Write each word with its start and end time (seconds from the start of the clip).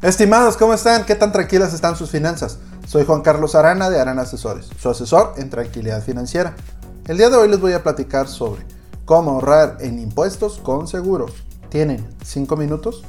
Estimados, 0.00 0.56
¿cómo 0.56 0.74
están? 0.74 1.04
¿Qué 1.04 1.16
tan 1.16 1.32
tranquilas 1.32 1.74
están 1.74 1.96
sus 1.96 2.08
finanzas? 2.08 2.58
Soy 2.86 3.04
Juan 3.04 3.20
Carlos 3.20 3.56
Arana 3.56 3.90
de 3.90 3.98
Arana 3.98 4.22
Asesores, 4.22 4.70
su 4.80 4.88
asesor 4.88 5.34
en 5.38 5.50
tranquilidad 5.50 6.04
financiera. 6.04 6.54
El 7.08 7.16
día 7.16 7.28
de 7.30 7.36
hoy 7.36 7.48
les 7.48 7.58
voy 7.58 7.72
a 7.72 7.82
platicar 7.82 8.28
sobre 8.28 8.64
cómo 9.04 9.32
ahorrar 9.32 9.78
en 9.80 9.98
impuestos 9.98 10.60
con 10.62 10.86
seguros. 10.86 11.32
¿Tienen 11.68 12.06
5 12.24 12.56
minutos? 12.56 13.02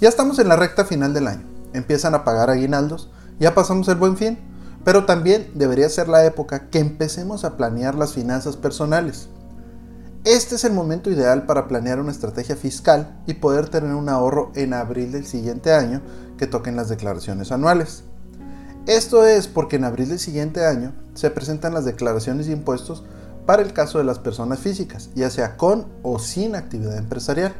Ya 0.00 0.08
estamos 0.08 0.38
en 0.38 0.48
la 0.48 0.56
recta 0.56 0.86
final 0.86 1.12
del 1.12 1.28
año. 1.28 1.42
Empiezan 1.74 2.14
a 2.14 2.24
pagar 2.24 2.48
aguinaldos, 2.48 3.10
ya 3.38 3.54
pasamos 3.54 3.86
el 3.88 3.96
buen 3.96 4.16
fin, 4.16 4.38
pero 4.84 5.04
también 5.04 5.50
debería 5.54 5.90
ser 5.90 6.08
la 6.08 6.24
época 6.24 6.70
que 6.70 6.78
empecemos 6.78 7.44
a 7.44 7.58
planear 7.58 7.94
las 7.94 8.14
finanzas 8.14 8.56
personales. 8.56 9.28
Este 10.24 10.56
es 10.56 10.64
el 10.64 10.74
momento 10.74 11.10
ideal 11.10 11.46
para 11.46 11.66
planear 11.66 11.98
una 11.98 12.10
estrategia 12.10 12.54
fiscal 12.54 13.18
y 13.26 13.34
poder 13.34 13.70
tener 13.70 13.94
un 13.94 14.10
ahorro 14.10 14.52
en 14.54 14.74
abril 14.74 15.12
del 15.12 15.24
siguiente 15.24 15.72
año 15.72 16.02
que 16.36 16.46
toquen 16.46 16.76
las 16.76 16.90
declaraciones 16.90 17.52
anuales. 17.52 18.04
Esto 18.86 19.24
es 19.24 19.48
porque 19.48 19.76
en 19.76 19.84
abril 19.84 20.10
del 20.10 20.18
siguiente 20.18 20.66
año 20.66 20.92
se 21.14 21.30
presentan 21.30 21.72
las 21.72 21.86
declaraciones 21.86 22.46
de 22.46 22.52
impuestos 22.52 23.02
para 23.46 23.62
el 23.62 23.72
caso 23.72 23.96
de 23.96 24.04
las 24.04 24.18
personas 24.18 24.58
físicas, 24.58 25.08
ya 25.14 25.30
sea 25.30 25.56
con 25.56 25.86
o 26.02 26.18
sin 26.18 26.54
actividad 26.54 26.98
empresarial. 26.98 27.54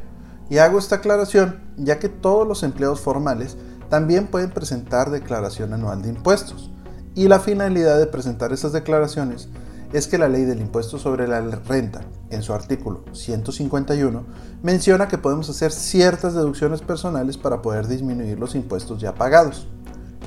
Y 0.47 0.59
hago 0.59 0.77
esta 0.77 0.97
aclaración 0.97 1.61
ya 1.77 1.97
que 1.97 2.09
todos 2.09 2.47
los 2.47 2.61
empleados 2.61 3.01
formales 3.01 3.57
también 3.89 4.27
pueden 4.27 4.51
presentar 4.51 5.09
declaración 5.09 5.73
anual 5.73 6.03
de 6.03 6.09
impuestos. 6.09 6.69
Y 7.15 7.27
la 7.27 7.39
finalidad 7.39 7.97
de 7.97 8.05
presentar 8.05 8.53
esas 8.53 8.71
declaraciones 8.71 9.49
es 9.93 10.07
que 10.07 10.17
la 10.17 10.29
ley 10.29 10.45
del 10.45 10.61
impuesto 10.61 10.97
sobre 10.97 11.27
la 11.27 11.41
renta, 11.41 12.01
en 12.29 12.43
su 12.43 12.53
artículo 12.53 13.03
151, 13.11 14.23
menciona 14.63 15.07
que 15.07 15.17
podemos 15.17 15.49
hacer 15.49 15.71
ciertas 15.71 16.33
deducciones 16.33 16.81
personales 16.81 17.37
para 17.37 17.61
poder 17.61 17.87
disminuir 17.87 18.39
los 18.39 18.55
impuestos 18.55 19.01
ya 19.01 19.13
pagados. 19.13 19.67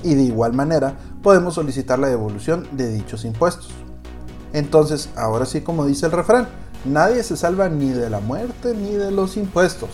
Y 0.03 0.15
de 0.15 0.23
igual 0.23 0.53
manera, 0.53 0.99
podemos 1.23 1.55
solicitar 1.55 1.99
la 1.99 2.09
devolución 2.09 2.69
de 2.73 2.93
dichos 2.93 3.25
impuestos. 3.25 3.71
Entonces, 4.53 5.09
ahora 5.17 5.47
sí 5.47 5.63
como 5.63 5.87
dice 5.87 6.07
el 6.07 6.13
refrán, 6.13 6.49
nadie 6.85 7.23
se 7.23 7.37
salva 7.37 7.69
ni 7.69 7.89
de 7.89 8.11
la 8.11 8.21
muerte 8.21 8.75
ni 8.75 8.93
de 8.93 9.11
los 9.11 9.37
impuestos. 9.37 9.91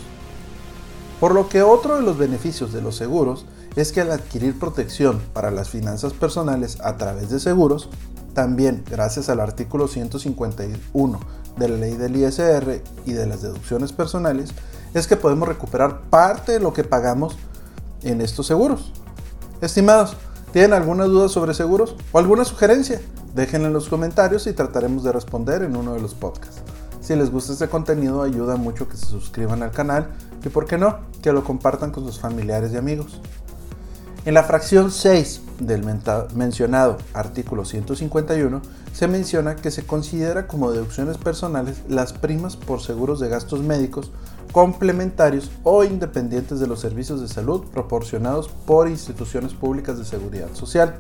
Por 1.21 1.35
lo 1.35 1.49
que 1.49 1.63
otro 1.63 1.97
de 1.97 2.03
los 2.03 2.19
beneficios 2.19 2.73
de 2.73 2.83
los 2.83 2.97
seguros 2.97 3.47
es 3.77 3.93
que 3.93 4.01
al 4.01 4.11
adquirir 4.11 4.59
protección 4.59 5.21
para 5.33 5.51
las 5.51 5.69
finanzas 5.69 6.13
personales 6.13 6.79
a 6.83 6.97
través 6.97 7.31
de 7.31 7.39
seguros, 7.39 7.89
también, 8.35 8.85
gracias 8.89 9.29
al 9.29 9.41
artículo 9.41 9.89
151 9.89 11.21
de 11.57 11.69
la 11.69 11.77
ley 11.77 11.95
del 11.95 12.17
ISR 12.17 12.83
y 13.05 13.13
de 13.13 13.27
las 13.27 13.43
deducciones 13.43 13.93
personales, 13.93 14.51
es 14.95 15.07
que 15.07 15.17
podemos 15.17 15.49
recuperar 15.49 16.03
parte 16.11 16.53
de 16.53 16.61
lo 16.61 16.73
que 16.73 16.85
pagamos 16.85 17.37
en 18.03 18.21
estos 18.21 18.47
seguros. 18.47 18.93
Estimados, 19.61 20.17
¿tienen 20.53 20.73
alguna 20.73 21.05
duda 21.05 21.29
sobre 21.29 21.55
seguros 21.55 21.97
o 22.13 22.19
alguna 22.19 22.45
sugerencia? 22.45 23.01
Déjenla 23.35 23.69
en 23.69 23.75
los 23.75 23.89
comentarios 23.89 24.47
y 24.47 24.53
trataremos 24.53 25.05
de 25.05 25.13
responder 25.13 25.63
en 25.63 25.77
uno 25.77 25.95
de 25.95 26.01
los 26.01 26.15
podcasts. 26.15 26.63
Si 27.01 27.15
les 27.15 27.31
gusta 27.31 27.53
este 27.53 27.69
contenido, 27.69 28.23
ayuda 28.23 28.57
mucho 28.57 28.89
que 28.89 28.97
se 28.97 29.07
suscriban 29.07 29.63
al 29.63 29.71
canal 29.71 30.09
y, 30.45 30.49
por 30.49 30.67
qué 30.67 30.79
no, 30.79 30.99
que 31.23 31.33
lo 31.33 31.45
compartan 31.45 31.91
con 31.91 32.05
sus 32.05 32.21
familiares 32.21 32.73
y 32.73 32.77
amigos. 32.77 33.21
En 34.25 34.35
la 34.35 34.45
fracción 34.45 34.91
6 34.91 35.41
del 35.61 35.85
mencionado 36.35 36.99
artículo 37.15 37.65
151 37.65 38.63
se 38.93 39.09
menciona 39.09 39.57
que 39.57 39.71
se 39.71 39.87
considera 39.87 40.47
como 40.47 40.73
deducciones 40.73 41.19
personales 41.19 41.83
las 41.89 42.13
primas 42.13 42.57
por 42.57 42.81
seguros 42.81 43.21
de 43.21 43.29
gastos 43.29 43.61
médicos 43.61 44.11
complementarios 44.53 45.51
o 45.63 45.85
independientes 45.85 46.59
de 46.59 46.67
los 46.67 46.81
servicios 46.81 47.21
de 47.21 47.29
salud 47.29 47.65
proporcionados 47.73 48.49
por 48.49 48.89
instituciones 48.89 49.55
públicas 49.55 49.99
de 49.99 50.05
seguridad 50.05 50.53
social, 50.55 50.97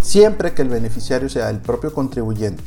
siempre 0.00 0.52
que 0.52 0.62
el 0.62 0.68
beneficiario 0.68 1.28
sea 1.28 1.48
el 1.50 1.60
propio 1.60 1.94
contribuyente, 1.94 2.64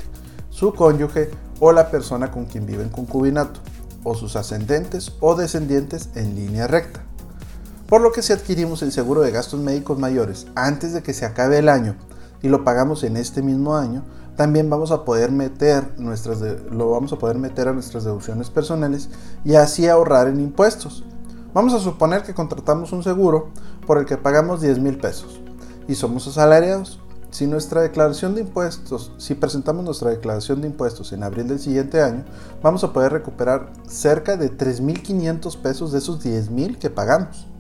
su 0.50 0.74
cónyuge 0.74 1.30
o 1.60 1.72
la 1.72 1.92
persona 1.92 2.32
con 2.32 2.46
quien 2.46 2.66
vive 2.66 2.84
en 2.84 2.90
concubinato, 2.90 3.60
o 4.04 4.16
sus 4.16 4.36
ascendentes 4.36 5.14
o 5.20 5.36
descendientes 5.36 6.10
en 6.16 6.36
línea 6.36 6.68
recta. 6.68 7.04
Por 7.92 8.00
lo 8.00 8.14
que 8.14 8.22
si 8.22 8.32
adquirimos 8.32 8.82
el 8.84 8.94
seguro 8.94 9.20
de 9.20 9.32
gastos 9.32 9.60
médicos 9.60 10.00
mayores 10.00 10.48
antes 10.56 10.94
de 10.94 11.04
que 11.04 11.14
se 11.14 11.26
acabe 11.26 11.58
el 11.58 11.68
año 11.68 11.98
y 12.42 12.48
lo 12.48 12.64
pagamos 12.64 13.04
en 13.04 13.18
este 13.18 13.42
mismo 13.42 13.76
año, 13.76 14.06
también 14.38 14.70
vamos 14.70 14.92
a 14.92 15.04
poder 15.04 15.30
meter 15.34 16.00
nuestras 16.00 16.40
lo 16.72 16.90
vamos 16.90 17.12
a 17.12 17.18
poder 17.18 17.38
meter 17.38 17.68
a 17.68 17.74
nuestras 17.74 18.06
deducciones 18.06 18.50
personales 18.50 19.10
y 19.44 19.56
así 19.56 19.90
ahorrar 19.90 20.30
en 20.30 20.40
impuestos. 20.40 21.04
Vamos 21.54 21.74
a 21.74 21.80
suponer 21.80 22.24
que 22.24 22.34
contratamos 22.34 22.94
un 22.94 23.04
seguro 23.04 23.50
por 23.86 23.98
el 23.98 24.06
que 24.06 24.16
pagamos 24.16 24.62
10 24.62 24.80
mil 24.80 24.98
pesos 24.98 25.42
y 25.90 25.96
somos 25.96 26.26
asalariados. 26.30 27.02
Si 27.30 27.46
nuestra 27.46 27.82
declaración 27.82 28.36
de 28.36 28.42
impuestos, 28.42 29.12
si 29.18 29.36
presentamos 29.36 29.84
nuestra 29.84 30.12
declaración 30.12 30.62
de 30.62 30.68
impuestos 30.68 31.12
en 31.12 31.24
abril 31.24 31.50
del 31.50 31.60
siguiente 31.60 32.02
año, 32.02 32.24
vamos 32.64 32.86
a 32.86 32.94
poder 32.94 33.12
recuperar 33.12 33.74
cerca 33.86 34.38
de 34.38 34.50
3.500 34.50 35.62
pesos 35.62 35.92
de 35.92 35.98
esos 35.98 36.24
10 36.24 36.52
mil 36.52 36.80
que 36.80 36.90
pagamos 36.90 37.51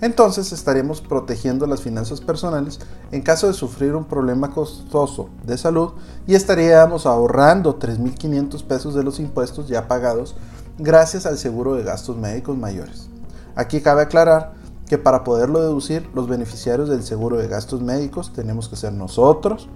entonces 0.00 0.52
estaríamos 0.52 1.00
protegiendo 1.00 1.66
las 1.66 1.82
finanzas 1.82 2.20
personales 2.20 2.80
en 3.12 3.22
caso 3.22 3.46
de 3.46 3.54
sufrir 3.54 3.94
un 3.94 4.04
problema 4.04 4.50
costoso 4.50 5.30
de 5.44 5.56
salud 5.56 5.92
y 6.26 6.34
estaríamos 6.34 7.06
ahorrando 7.06 7.78
3.500 7.78 8.62
pesos 8.64 8.94
de 8.94 9.02
los 9.02 9.18
impuestos 9.20 9.68
ya 9.68 9.88
pagados 9.88 10.36
gracias 10.78 11.24
al 11.26 11.38
seguro 11.38 11.74
de 11.74 11.84
gastos 11.84 12.16
médicos 12.16 12.56
mayores. 12.56 13.08
Aquí 13.54 13.80
cabe 13.80 14.02
aclarar 14.02 14.52
que 14.86 14.98
para 14.98 15.24
poderlo 15.24 15.60
deducir, 15.60 16.08
los 16.14 16.28
beneficiarios 16.28 16.88
del 16.88 17.02
seguro 17.02 17.38
de 17.38 17.48
gastos 17.48 17.80
médicos 17.80 18.32
tenemos 18.32 18.68
que 18.68 18.76
ser 18.76 18.92
nosotros, 18.92 19.68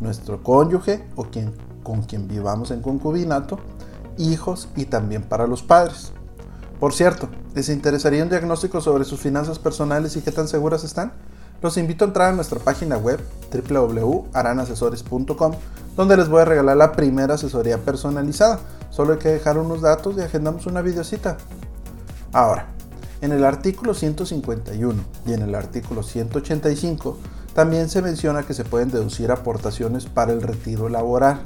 nuestro 0.00 0.42
cónyuge 0.42 1.06
o 1.16 1.24
quien, 1.24 1.54
con 1.82 2.02
quien 2.02 2.26
vivamos 2.26 2.70
en 2.70 2.80
concubinato, 2.80 3.58
hijos 4.16 4.68
y 4.74 4.86
también 4.86 5.22
para 5.22 5.46
los 5.46 5.62
padres. 5.62 6.12
Por 6.80 6.92
cierto, 6.92 7.28
¿les 7.54 7.68
interesaría 7.68 8.22
un 8.22 8.28
diagnóstico 8.28 8.80
sobre 8.80 9.04
sus 9.04 9.20
finanzas 9.20 9.58
personales 9.58 10.16
y 10.16 10.20
qué 10.20 10.32
tan 10.32 10.46
seguras 10.46 10.84
están? 10.84 11.12
Los 11.62 11.78
invito 11.78 12.04
a 12.04 12.08
entrar 12.08 12.30
a 12.30 12.32
nuestra 12.32 12.58
página 12.58 12.98
web 12.98 13.18
www.aranasesores.com 13.50 15.52
donde 15.96 16.16
les 16.18 16.28
voy 16.28 16.42
a 16.42 16.44
regalar 16.44 16.76
la 16.76 16.92
primera 16.92 17.34
asesoría 17.34 17.78
personalizada. 17.78 18.60
Solo 18.90 19.14
hay 19.14 19.18
que 19.18 19.30
dejar 19.30 19.58
unos 19.58 19.80
datos 19.80 20.16
y 20.16 20.20
agendamos 20.20 20.66
una 20.66 20.82
videocita. 20.82 21.38
Ahora, 22.32 22.66
en 23.22 23.32
el 23.32 23.44
artículo 23.44 23.94
151 23.94 25.02
y 25.26 25.32
en 25.32 25.40
el 25.40 25.54
artículo 25.54 26.02
185 26.02 27.18
también 27.54 27.88
se 27.88 28.02
menciona 28.02 28.42
que 28.42 28.52
se 28.52 28.64
pueden 28.64 28.90
deducir 28.90 29.30
aportaciones 29.30 30.04
para 30.04 30.32
el 30.32 30.42
retiro 30.42 30.90
laboral. 30.90 31.40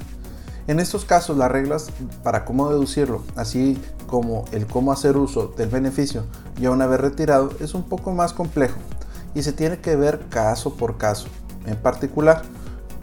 En 0.67 0.81
estos 0.81 1.05
casos, 1.05 1.37
las 1.37 1.51
reglas 1.51 1.91
para 2.25 2.45
cómo 2.45 2.69
deducirlo, 2.69 3.23
así 3.37 3.81
como 4.11 4.45
el 4.51 4.67
cómo 4.67 4.91
hacer 4.91 5.17
uso 5.17 5.55
del 5.57 5.69
beneficio 5.69 6.25
ya 6.61 6.73
una 6.73 6.89
vez 6.89 7.01
retirado, 7.01 7.53
es 7.61 7.75
un 7.75 7.85
poco 7.85 8.11
más 8.11 8.33
complejo 8.33 8.77
y 9.35 9.45
se 9.45 9.53
tiene 9.53 9.79
que 9.79 9.95
ver 9.95 10.27
caso 10.29 10.75
por 10.75 10.99
caso 10.99 11.29
en 11.65 11.77
particular, 11.77 12.43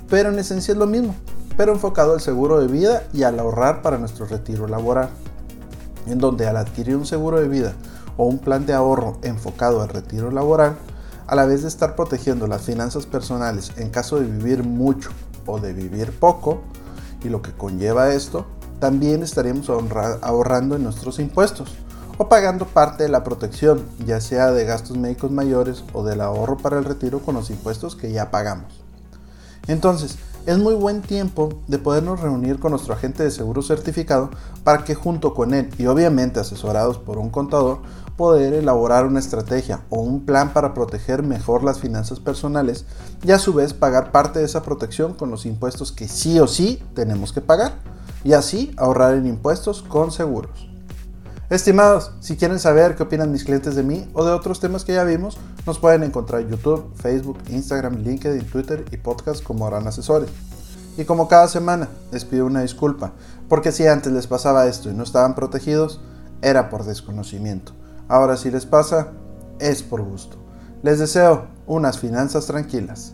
pero 0.09 0.29
en 0.29 0.37
esencia 0.37 0.73
es 0.73 0.77
lo 0.77 0.85
mismo, 0.85 1.15
pero 1.55 1.71
enfocado 1.71 2.13
al 2.13 2.19
seguro 2.19 2.59
de 2.59 2.67
vida 2.67 3.03
y 3.13 3.23
al 3.23 3.39
ahorrar 3.39 3.81
para 3.81 3.97
nuestro 3.97 4.25
retiro 4.25 4.67
laboral, 4.67 5.09
en 6.07 6.19
donde 6.19 6.45
al 6.45 6.57
adquirir 6.57 6.97
un 6.97 7.05
seguro 7.05 7.39
de 7.39 7.47
vida 7.47 7.73
o 8.17 8.25
un 8.25 8.39
plan 8.39 8.65
de 8.65 8.73
ahorro 8.73 9.17
enfocado 9.21 9.81
al 9.81 9.89
retiro 9.89 10.29
laboral, 10.29 10.75
a 11.25 11.35
la 11.35 11.45
vez 11.45 11.61
de 11.61 11.69
estar 11.69 11.95
protegiendo 11.95 12.47
las 12.47 12.63
finanzas 12.63 13.05
personales 13.05 13.71
en 13.77 13.89
caso 13.91 14.19
de 14.19 14.25
vivir 14.25 14.63
mucho 14.63 15.11
o 15.45 15.59
de 15.59 15.71
vivir 15.71 16.11
poco, 16.11 16.61
y 17.23 17.29
lo 17.29 17.41
que 17.41 17.51
conlleva 17.51 18.13
esto, 18.13 18.45
también 18.79 19.23
estaríamos 19.23 19.69
ahorrando 19.69 20.75
en 20.75 20.83
nuestros 20.83 21.19
impuestos 21.19 21.73
o 22.17 22.29
pagando 22.29 22.65
parte 22.65 23.03
de 23.03 23.09
la 23.09 23.23
protección, 23.23 23.83
ya 24.05 24.19
sea 24.21 24.51
de 24.51 24.65
gastos 24.65 24.97
médicos 24.97 25.31
mayores 25.31 25.83
o 25.93 26.03
del 26.03 26.21
ahorro 26.21 26.57
para 26.57 26.79
el 26.79 26.85
retiro 26.85 27.19
con 27.19 27.35
los 27.35 27.49
impuestos 27.49 27.95
que 27.95 28.11
ya 28.11 28.31
pagamos. 28.31 28.81
Entonces, 29.67 30.17
es 30.45 30.57
muy 30.57 30.75
buen 30.75 31.01
tiempo 31.01 31.49
de 31.67 31.77
podernos 31.77 32.21
reunir 32.21 32.57
con 32.57 32.71
nuestro 32.71 32.93
agente 32.93 33.21
de 33.21 33.31
seguro 33.31 33.61
certificado 33.61 34.29
para 34.63 34.85
que 34.85 34.95
junto 34.95 35.33
con 35.33 35.53
él 35.53 35.69
y 35.77 35.87
obviamente 35.87 36.39
asesorados 36.39 36.97
por 36.97 37.17
un 37.17 37.29
contador 37.29 37.79
poder 38.15 38.53
elaborar 38.53 39.05
una 39.05 39.19
estrategia 39.19 39.81
o 39.89 39.99
un 39.99 40.25
plan 40.25 40.53
para 40.53 40.73
proteger 40.73 41.21
mejor 41.21 41.63
las 41.63 41.79
finanzas 41.79 42.21
personales 42.21 42.85
y 43.23 43.31
a 43.31 43.39
su 43.39 43.53
vez 43.53 43.73
pagar 43.73 44.11
parte 44.11 44.39
de 44.39 44.45
esa 44.45 44.63
protección 44.63 45.13
con 45.13 45.29
los 45.29 45.45
impuestos 45.45 45.91
que 45.91 46.07
sí 46.07 46.39
o 46.39 46.47
sí 46.47 46.81
tenemos 46.95 47.33
que 47.33 47.41
pagar 47.41 47.73
y 48.23 48.33
así 48.33 48.73
ahorrar 48.77 49.15
en 49.15 49.27
impuestos 49.27 49.81
con 49.81 50.11
seguros. 50.11 50.69
Estimados, 51.49 52.11
si 52.19 52.35
quieren 52.35 52.59
saber 52.59 52.95
qué 52.95 53.03
opinan 53.03 53.31
mis 53.31 53.45
clientes 53.45 53.75
de 53.75 53.83
mí 53.83 54.09
o 54.13 54.25
de 54.25 54.31
otros 54.31 54.59
temas 54.59 54.83
que 54.83 54.93
ya 54.93 55.05
vimos, 55.05 55.37
nos 55.65 55.79
pueden 55.79 56.03
encontrar 56.03 56.41
en 56.41 56.49
YouTube, 56.49 56.91
Facebook, 56.95 57.37
Instagram, 57.49 58.03
LinkedIn, 58.03 58.45
Twitter 58.47 58.83
y 58.91 58.97
podcast 58.97 59.41
como 59.41 59.65
Harán 59.65 59.87
Asesores. 59.87 60.29
Y 60.97 61.05
como 61.05 61.29
cada 61.29 61.47
semana, 61.47 61.87
les 62.11 62.25
pido 62.25 62.45
una 62.45 62.63
disculpa, 62.63 63.13
porque 63.47 63.71
si 63.71 63.87
antes 63.87 64.11
les 64.11 64.27
pasaba 64.27 64.67
esto 64.67 64.89
y 64.89 64.93
no 64.93 65.03
estaban 65.03 65.35
protegidos, 65.35 66.01
era 66.41 66.69
por 66.69 66.83
desconocimiento. 66.83 67.71
Ahora 68.09 68.35
si 68.35 68.51
les 68.51 68.65
pasa, 68.65 69.13
es 69.59 69.83
por 69.83 70.01
gusto. 70.01 70.37
Les 70.83 70.99
deseo 70.99 71.47
unas 71.65 71.97
finanzas 71.97 72.45
tranquilas. 72.45 73.13